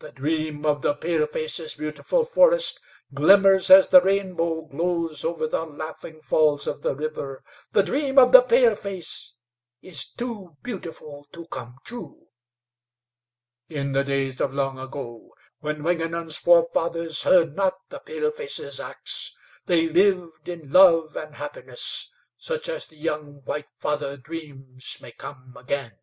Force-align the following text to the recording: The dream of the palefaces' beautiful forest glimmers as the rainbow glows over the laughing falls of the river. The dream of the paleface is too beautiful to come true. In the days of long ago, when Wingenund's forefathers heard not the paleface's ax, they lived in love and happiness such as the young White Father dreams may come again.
The 0.00 0.10
dream 0.10 0.66
of 0.66 0.82
the 0.82 0.96
palefaces' 0.96 1.76
beautiful 1.76 2.24
forest 2.24 2.80
glimmers 3.14 3.70
as 3.70 3.86
the 3.86 4.00
rainbow 4.00 4.62
glows 4.62 5.24
over 5.24 5.46
the 5.46 5.64
laughing 5.64 6.20
falls 6.22 6.66
of 6.66 6.82
the 6.82 6.96
river. 6.96 7.44
The 7.70 7.84
dream 7.84 8.18
of 8.18 8.32
the 8.32 8.42
paleface 8.42 9.34
is 9.80 10.10
too 10.10 10.56
beautiful 10.60 11.28
to 11.30 11.46
come 11.46 11.76
true. 11.84 12.26
In 13.68 13.92
the 13.92 14.02
days 14.02 14.40
of 14.40 14.52
long 14.52 14.76
ago, 14.76 15.30
when 15.60 15.84
Wingenund's 15.84 16.36
forefathers 16.36 17.22
heard 17.22 17.54
not 17.54 17.74
the 17.90 18.00
paleface's 18.00 18.80
ax, 18.80 19.36
they 19.66 19.88
lived 19.88 20.48
in 20.48 20.72
love 20.72 21.14
and 21.16 21.36
happiness 21.36 22.12
such 22.36 22.68
as 22.68 22.88
the 22.88 22.96
young 22.96 23.34
White 23.44 23.68
Father 23.76 24.16
dreams 24.16 24.98
may 25.00 25.12
come 25.12 25.54
again. 25.56 25.96